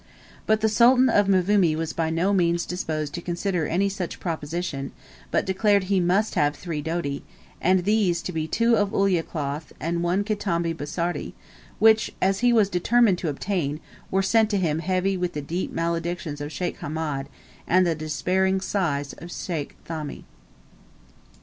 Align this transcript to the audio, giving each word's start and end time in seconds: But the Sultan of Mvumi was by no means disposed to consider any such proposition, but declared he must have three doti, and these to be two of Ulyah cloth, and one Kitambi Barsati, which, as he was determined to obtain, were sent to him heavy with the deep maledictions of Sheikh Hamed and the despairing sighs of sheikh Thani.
But 0.47 0.61
the 0.61 0.67
Sultan 0.67 1.09
of 1.09 1.27
Mvumi 1.27 1.75
was 1.75 1.93
by 1.93 2.09
no 2.09 2.33
means 2.33 2.65
disposed 2.65 3.13
to 3.13 3.21
consider 3.21 3.67
any 3.67 3.87
such 3.87 4.19
proposition, 4.19 4.93
but 5.29 5.45
declared 5.45 5.83
he 5.83 5.99
must 5.99 6.33
have 6.33 6.55
three 6.55 6.81
doti, 6.81 7.23
and 7.61 7.83
these 7.83 8.23
to 8.23 8.31
be 8.31 8.47
two 8.47 8.75
of 8.75 8.93
Ulyah 8.93 9.21
cloth, 9.21 9.71
and 9.79 10.01
one 10.01 10.23
Kitambi 10.23 10.73
Barsati, 10.75 11.33
which, 11.77 12.11
as 12.19 12.39
he 12.39 12.51
was 12.51 12.67
determined 12.67 13.19
to 13.19 13.29
obtain, 13.29 13.79
were 14.09 14.23
sent 14.23 14.49
to 14.49 14.57
him 14.57 14.79
heavy 14.79 15.17
with 15.17 15.33
the 15.33 15.39
deep 15.41 15.71
maledictions 15.71 16.41
of 16.41 16.51
Sheikh 16.51 16.79
Hamed 16.79 17.29
and 17.67 17.85
the 17.85 17.93
despairing 17.93 18.59
sighs 18.59 19.13
of 19.13 19.31
sheikh 19.31 19.75
Thani. 19.85 20.25